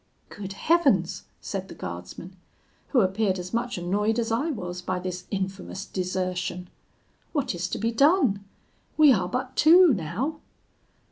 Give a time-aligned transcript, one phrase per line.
[0.29, 2.35] "'Good heavens!' said the guardsman,
[2.87, 6.69] who appeared as much annoyed as I was by this infamous desertion,
[7.33, 8.43] 'what is to be done?
[8.97, 10.39] we are but two now.'